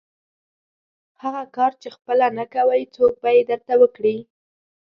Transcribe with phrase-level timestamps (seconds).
[1.21, 4.17] هغه کار چې خپله یې نه کوئ، څوک به یې درته وکړي؟